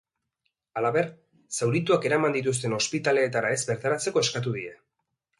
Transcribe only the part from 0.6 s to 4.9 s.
Halaber, zaurituak eraman dituzten ospitaleetara ez bertaratzeko eskatu die.